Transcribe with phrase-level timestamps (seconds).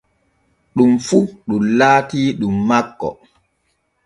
[0.75, 1.17] Ɗum fu
[1.47, 3.09] ɗum laatii ɗum makko.